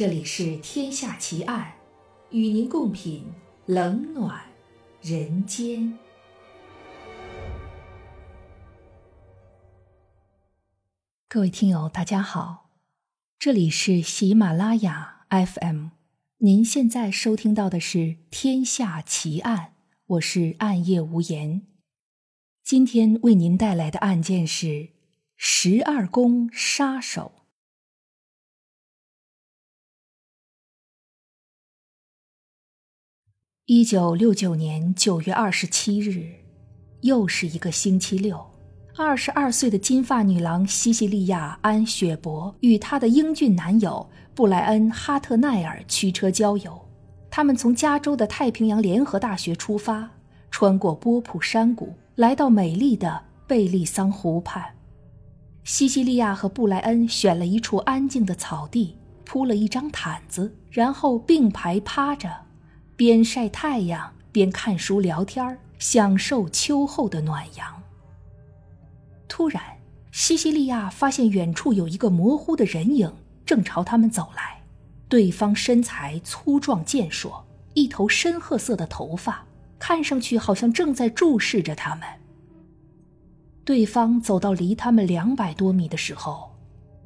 [0.00, 1.74] 这里是《天下奇案》，
[2.34, 3.22] 与您共品
[3.66, 4.40] 冷暖
[5.02, 5.98] 人间。
[11.28, 12.70] 各位听友，大家好，
[13.38, 15.88] 这里是喜马拉雅 FM，
[16.38, 17.98] 您现在收听到的是
[18.30, 19.58] 《天下奇案》，
[20.06, 21.66] 我是暗夜无言。
[22.64, 24.92] 今天为您带来的案件是
[25.36, 27.39] 十二宫杀手。
[33.72, 36.28] 一九六九年九月二十七日，
[37.02, 38.44] 又是一个星期六。
[38.96, 46.76] 二十二岁的金发女郎西西利亚·安·雪伯与她的英俊男友布莱恩·哈特奈尔驱车郊游。
[47.30, 50.10] 他们从加州的太平洋联合大学出发，
[50.50, 54.64] 穿过波普山谷，来到美丽的贝利桑湖畔。
[55.62, 62.28] 西西利亚和布莱恩选了一处安静的草地，铺了一张毯子，然后并排趴着。
[63.00, 67.82] 边晒太阳边看书聊天享受秋后的暖阳。
[69.26, 69.62] 突然，
[70.12, 73.10] 西西利亚发现远处有一个模糊的人影
[73.46, 74.62] 正朝他们走来。
[75.08, 79.46] 对方身材粗壮健硕，一头深褐色的头发，
[79.78, 82.02] 看上去好像正在注视着他们。
[83.64, 86.54] 对方走到离他们两百多米的时候，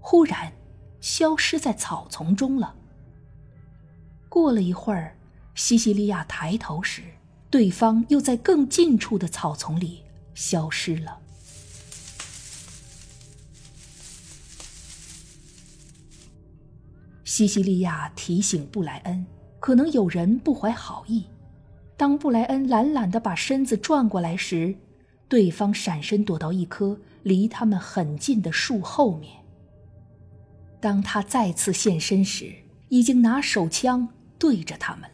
[0.00, 0.52] 忽然
[1.00, 2.74] 消失在草丛中了。
[4.28, 5.16] 过了一会儿。
[5.54, 7.02] 西西利亚抬头时，
[7.48, 10.02] 对方又在更近处的草丛里
[10.34, 11.18] 消失了。
[17.24, 19.24] 西西利亚提醒布莱恩，
[19.60, 21.24] 可能有人不怀好意。
[21.96, 24.76] 当布莱恩懒懒的把身子转过来时，
[25.28, 29.32] 对方闪身躲到一棵离他们很近的树后面。
[30.80, 32.52] 当他再次现身时，
[32.88, 35.13] 已经拿手枪对着他们。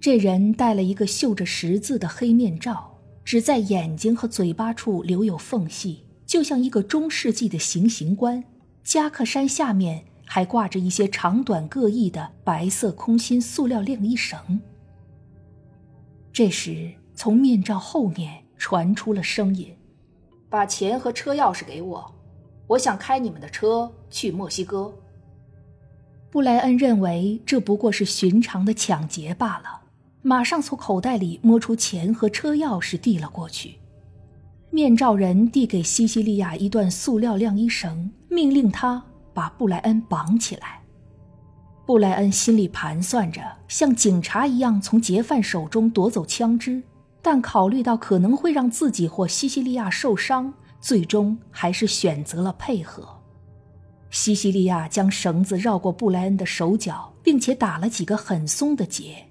[0.00, 8.42] 这人戴了一个绣着十字的黑面罩，只在眼睛和嘴巴处留有缝隙，就像一个中世纪的行刑官。
[8.82, 14.58] 夹克衫下面还挂着一些长短各异的白色空心塑料晾衣绳。
[16.32, 19.76] 这时，从面罩后面传出了声音
[20.48, 22.14] ：“把钱和车钥匙给我，
[22.68, 24.94] 我想开你们的车去墨西哥。”
[26.32, 29.79] 布莱恩认为这不过是寻常的抢劫罢了。
[30.22, 33.76] 马上从口袋里摸出钱和车钥匙，递了过去。
[34.70, 40.80] 面罩人递给西西利亚一段塑料晾衣绳，命令他把布莱恩绑起来。
[41.86, 46.80] 布莱恩心里盘算着像警察一样从劫犯手中夺走枪支，
[47.20, 53.08] 但考虑到可能会让自己或西西利亚受伤，最终还是选择了配合。
[54.10, 59.26] 西西利亚将绳子绕过布莱恩的手脚，并且打了几个很松的结。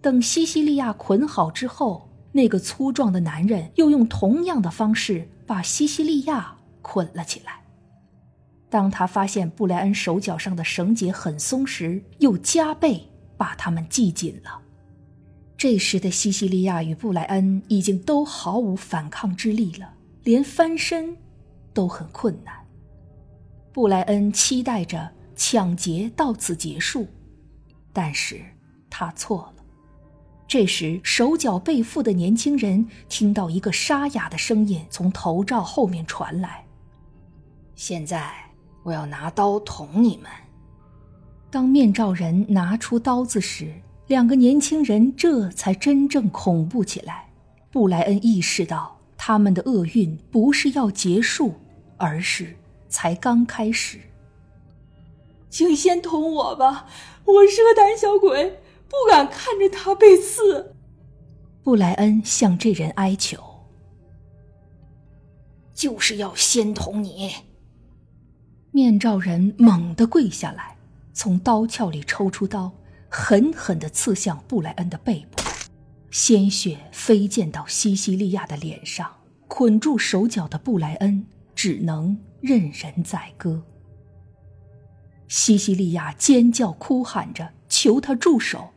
[0.00, 7.60] 等西西利亚捆好之后，那个粗壮的男人又用同样的方式把西西利亚捆了起来。
[8.70, 14.62] 当他发现布莱恩手脚上的绳结很松时，又加倍把他们系紧了。
[15.56, 21.16] 这时的西西利亚与布莱恩已经都毫无反抗之力了，连翻身
[21.74, 22.54] 都很困难。
[23.72, 27.06] 布莱恩期待着抢劫到此结束，
[27.92, 28.40] 但是
[28.88, 29.59] 他错了。
[30.50, 36.64] 这时，手脚被缚的年轻人听到一个沙哑的声音从头罩后面传来
[37.76, 38.28] ：“现在
[38.82, 40.28] 我要拿刀捅你们。”
[41.52, 43.72] 当面罩人拿出刀子时，
[44.08, 47.28] 两个年轻人这才真正恐怖起来。
[47.70, 51.54] 布莱恩意识到，他们的厄运不是要结束，
[51.96, 52.56] 而是
[52.88, 54.00] 才刚开始。
[55.48, 56.88] 请先捅我吧，
[57.24, 58.59] 我是个胆小鬼。
[58.90, 60.74] 不敢看着他被刺。
[61.62, 63.42] 布莱恩向这人哀求
[65.72, 67.32] ：“就是要先捅你。”
[68.72, 70.76] 面罩人猛地跪下来，
[71.12, 72.72] 从刀鞘里抽出刀，
[73.08, 75.42] 狠狠地刺向布莱恩的背部，
[76.10, 79.16] 鲜血飞溅到西西利亚的脸上。
[79.48, 81.26] 捆住手脚的布莱恩
[81.56, 83.64] 只能任人宰割。
[85.26, 88.70] 西西利亚尖叫哭喊着，求他住手。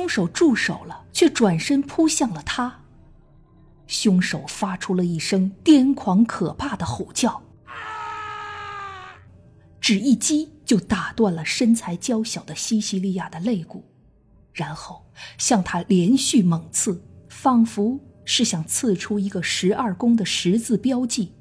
[0.00, 2.84] 凶手住手了，却转身扑向了他。
[3.86, 7.42] 凶手发出了一声癫狂可怕的吼叫，
[9.78, 13.84] 只一击就打断了身材娇小的西西利亚的肋骨，
[14.54, 15.04] 然后
[15.36, 21.34] 向他连续猛刺，仿佛是想刺出一个十二宫的十字标记，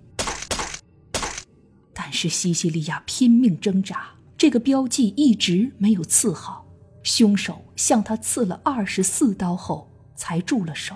[1.94, 6.66] 但是西西利亚拼命挣扎，这个标记一直没有刺好。
[7.10, 10.96] 凶手向他刺了二十四刀后才住了手。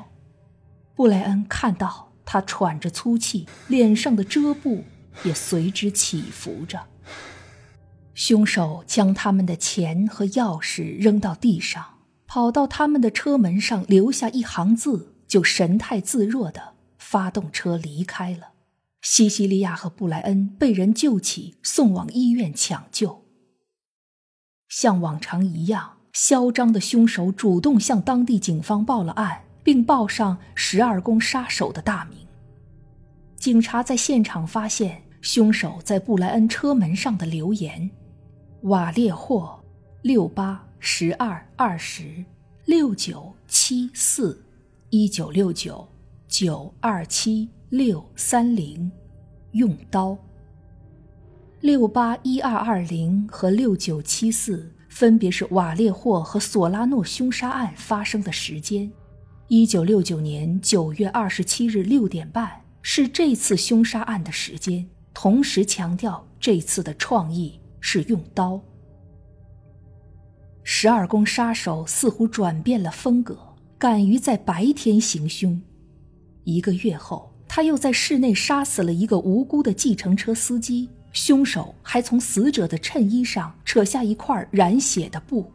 [0.94, 4.83] 布莱恩看到他喘着粗气，脸上的遮布
[5.24, 6.80] 也随之起伏着。
[8.13, 11.83] 凶手将他们的钱和钥匙扔到地上，
[12.27, 18.51] 跑到他们的车门上留下一行字，就神态自若地发动车离开了。
[19.01, 23.25] 西西利亚和布莱恩被人救起，送往医院抢救。
[24.69, 32.19] 像往常一样，嚣张的凶手主动向当地警方报了案，并报上“十二宫杀手”的大名。
[33.36, 37.89] 警察在现场发现凶手在布莱恩车门上的留言。
[38.62, 39.60] 瓦列霍，
[40.04, 42.24] 六八十二二十
[42.65, 44.39] 六九七四，
[44.92, 45.86] 一九六九
[46.27, 48.89] 九二七六三零，
[49.54, 50.15] 用刀。
[51.60, 58.91] 六八一二二零和六九七四分别是瓦列霍和索拉诺凶杀案发生的时间。
[59.47, 67.59] 一九六九年九月二十七日六点半是这次凶杀案的时间，同时强调这次的创意。
[67.85, 68.61] 是用刀。
[70.63, 73.37] 十二宫杀手似乎转变了风格，
[73.77, 75.61] 敢于在白天行凶。
[76.45, 80.89] 一个月后，他又在室内杀死了一个无辜的计程车司机。
[81.13, 85.50] 凶手还从死者的衬衣上扯下一块染血的布。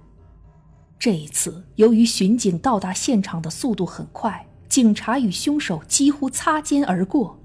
[0.99, 7.39] 这一次，由于巡警到达现场的速度很快，警察与凶手几乎擦肩而过。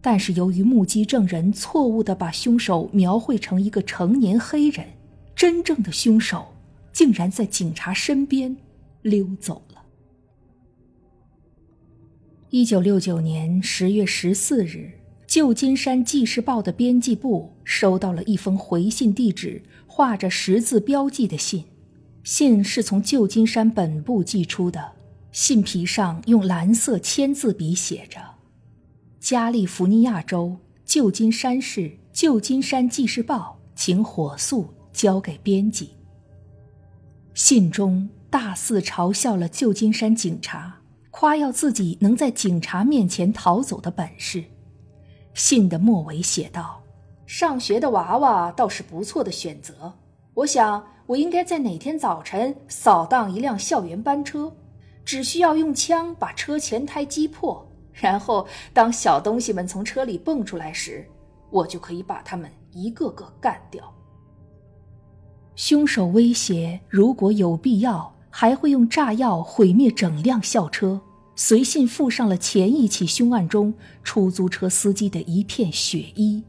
[0.00, 4.86] 但是由于目击证人错误地把凶手描绘成一个成年黑人，
[5.36, 6.54] 真正的凶手
[6.92, 8.56] 竟然在警察身边
[9.02, 9.82] 溜走了。
[12.50, 14.90] 一九六九年十月十四日，
[15.32, 21.64] 旧金山纪事报的编辑部收到了一封回信，地址画着十字标记的信，
[22.22, 24.92] 信是从旧金山本部寄出的，
[25.30, 28.20] 信皮上用蓝色签字笔写着。
[29.20, 35.92] 加利福尼亚州旧金山市旧金山纪事报，请火速交给编辑。
[37.32, 44.44] 信中大肆嘲笑了旧金山警察，夸耀自己能在警察面前逃走的本事。
[45.34, 46.82] 信的末尾写道
[47.26, 49.92] ：“上学的娃娃倒是不错的选择。
[50.34, 54.52] 我想，我应该在哪天早晨扫荡一辆校园班车，
[55.04, 61.06] 只需要用枪把车前胎击破。”然后，当小东西们从车里蹦出来时，
[61.50, 63.92] 我就可以把他们一个个干掉。
[65.54, 70.98] 凶手威胁，如果有必要，还会用炸药毁灭整辆校车。
[71.34, 76.42] 随信附上了前一起凶案中出租车司机的一片血衣。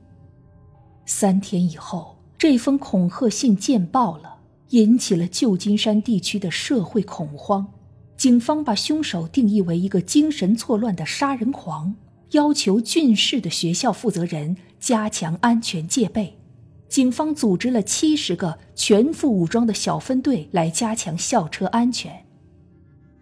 [1.06, 4.38] 三天以后，这封恐吓信见报了，
[4.70, 7.68] 引起了旧金山地区的社会恐慌。
[8.16, 11.96] 警方把凶手定义为一个精神错乱的杀人狂，
[12.32, 16.38] 要求郡市的学校负责人加强安全戒备。
[16.88, 22.26] 警方组织了七十个全副武装的小分队来加强校车安全。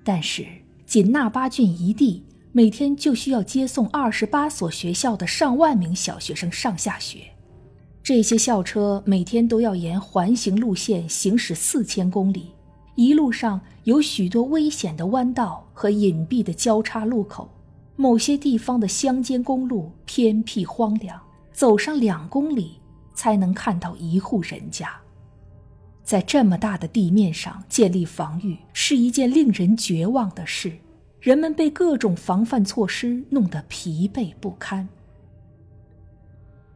[0.04, 0.46] 但是，
[0.92, 2.22] 仅纳巴郡一地
[2.52, 7.20] 每天就需要接送二十八所学校的上万名小学生上下学，
[8.04, 12.48] 这些校车每天都要沿环形路线行驶四千公里。
[12.96, 17.50] 一路上有许多危险的弯道和隐蔽的交叉路口，
[17.96, 21.18] 某些地方的乡间公路偏僻荒凉，
[21.54, 22.74] 走上两公里
[23.14, 24.92] 才能看到一户人家。
[26.04, 30.74] 在这么大的地面上建立防御是一件令人绝望的事，
[31.20, 34.88] 人们被各种防范措施弄得疲惫不堪。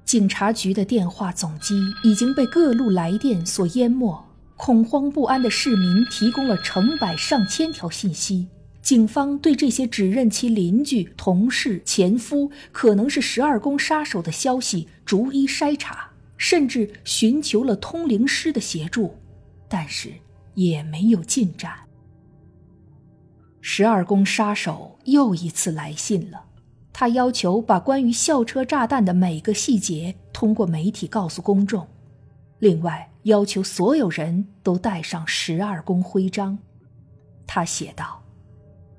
[0.06, 4.24] 警察局的电话总机已经被各路来电所淹没。
[4.58, 8.48] 恐慌不安的市民提供了成百上千条信息，
[8.82, 19.16] 警方对这些指认其邻居、同事、前夫可能是十二宫杀手的消息逐一筛查，甚至寻求了通灵师的协助，
[19.68, 20.12] 但是
[20.54, 21.74] 也没有进展。
[23.62, 26.46] 十二宫杀手又一次来信了，
[26.94, 31.88] 他要求把关于校车炸弹的每个细节通过媒体告诉公众，
[32.60, 33.10] 另外。
[33.26, 36.56] 要求所有人都带上十二宫徽章，
[37.48, 38.22] 他写道：“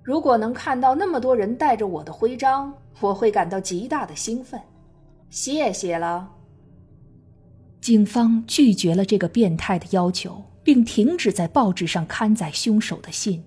[0.02, 4.60] 如果能看到那么多人带着我的徽章，我会感到极大的兴奋。
[5.30, 6.28] 谢谢了。”
[7.86, 13.44] 警方拒绝了这个变态的要求，并停止在报纸上刊载凶手的信，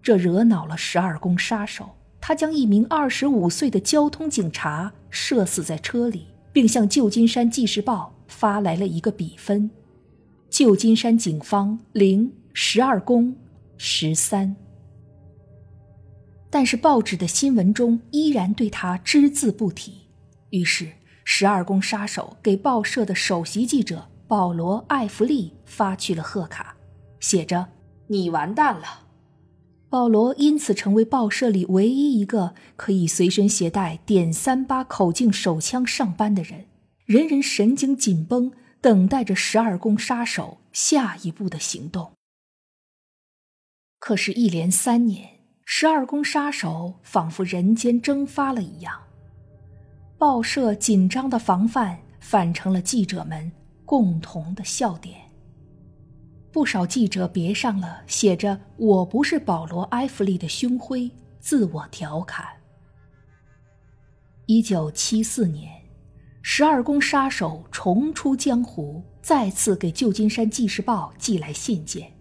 [0.00, 1.90] 这惹恼了十二宫杀手。
[2.20, 9.68] 他将一名二十五岁的交通警察射死在车里，并向旧金山纪事报发来了一个比分：
[10.48, 13.34] 旧金山警方零十二宫
[13.76, 14.54] 十三。
[16.48, 20.02] 但是报纸的新闻中依然对他只字不提。
[20.50, 20.86] 于是，
[21.24, 26.76] 十二宫杀手给报社的首席记者保罗·艾弗利发去了贺卡，
[27.20, 27.68] 写着
[28.08, 29.06] ：“你完蛋了。”
[29.88, 36.66] 保罗因此成为报社里唯一一个可以随身携带点三八口径手枪上班的人，
[37.04, 42.12] 人人神经紧绷，等待着十二宫杀手下一步的行动。
[43.98, 49.02] 可是，一连三年，十二宫杀手仿佛人间蒸发了一样，
[50.22, 53.50] 报社紧张的防范反成了记者们
[53.84, 55.20] 共同的笑点。
[56.52, 61.10] 不少记者别上了写着“我不是保罗·埃弗利”的胸徽，
[61.40, 62.46] 自我调侃。
[64.46, 65.72] 一九七四年，
[66.40, 72.12] 十二宫杀手重出江湖，再次给旧金山纪事报寄来信件。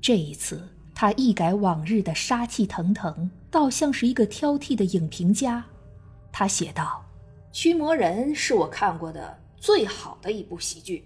[0.00, 5.62] 这一次，他一改往日的杀气腾腾，倒像是一个挑剔的影评家。
[6.32, 7.03] 他写道
[7.54, 11.04] ：“《驱魔人》是我看过的最好的一部喜剧。”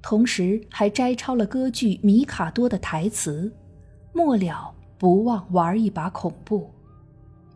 [0.00, 3.52] 同时还摘抄了歌剧《米卡多》的台词，
[4.14, 6.70] 末了不忘玩一把恐怖。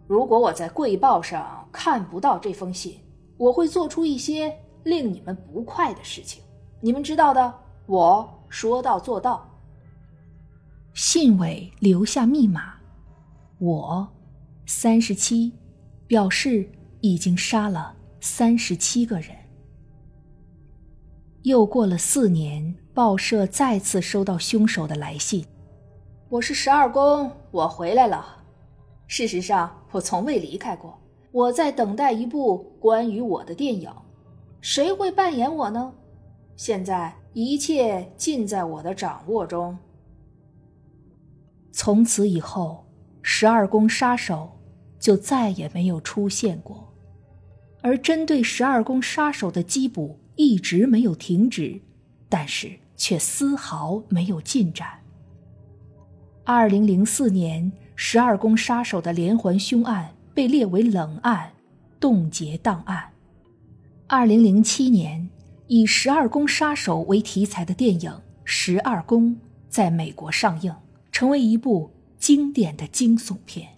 [0.06, 3.00] 如果我在《贵报》上看不到这封信，
[3.38, 4.54] 我会做出一些
[4.84, 6.42] 令你们不快的事情。
[6.82, 7.54] 你们知道的，
[7.86, 9.48] 我说到做到。
[10.92, 12.74] 信尾留下密码，
[13.58, 14.06] 我
[14.66, 15.54] 三十七，
[16.06, 19.30] 表示已经杀了三十七个人。
[21.42, 25.44] 又过了四年，报社再次收到凶手的来信。
[26.28, 28.44] 我是十二宫，我回来了。
[29.06, 30.98] 事实上，我从未离开过。
[31.30, 33.90] 我在等待一部关于我的电影。
[34.60, 35.92] 谁会扮演我呢？
[36.56, 39.78] 现在一切尽在我的掌握中。
[41.70, 42.84] 从此以后，
[43.22, 44.50] 十二宫杀手
[44.98, 46.87] 就再也没有出现过，
[47.80, 50.18] 而针对十二宫杀手的缉捕。
[50.40, 51.80] 一直没有停止，
[52.28, 54.86] 但是却丝毫没有进展。
[56.44, 61.54] 二零零四年，十二宫杀手的连环凶案被列为冷案，
[61.98, 63.10] 冻结档案。
[64.06, 65.28] 二零零七年，
[65.66, 68.08] 以十二宫杀手为题材的电影
[68.44, 69.32] 《十二宫》
[69.68, 70.72] 在美国上映，
[71.10, 73.70] 成为一部经典的惊悚片。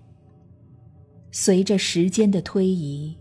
[1.33, 3.17] 随着时间的推移。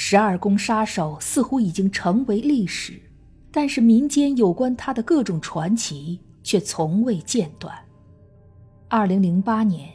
[0.00, 3.02] 十二宫杀手似乎已经成为历史，
[3.50, 7.76] 但是民间有关他的各种传奇却从未间断。
[8.86, 9.90] 二零零八年，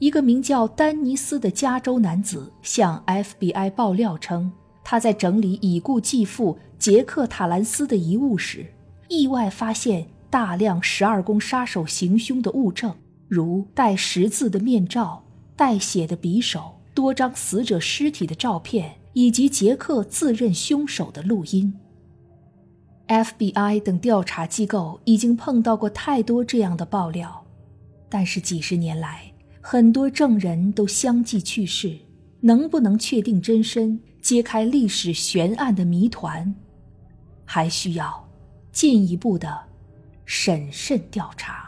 [0.00, 4.52] 一个名叫丹尼斯的加州男子向 FBI 爆料称，
[4.84, 8.66] 他在整理已故继父杰克·塔兰斯的遗物时，
[9.08, 12.94] 意外发现大量十二宫杀手行凶的物证，
[13.26, 15.24] 如带十字的面罩、
[15.56, 18.97] 带血的匕首、多张死者尸体的照片。
[19.18, 21.74] 以及杰克自认凶手的录音。
[23.08, 27.44] FBI 等调查机构已经碰到过太多这样的爆料，
[28.08, 31.98] 但是几十年来，很多证人都相继去世。
[32.40, 36.54] 能不能确定真身，揭开历史悬案的谜团，
[37.44, 38.24] 还需要
[38.70, 39.52] 进一步的
[40.24, 41.67] 审慎调查。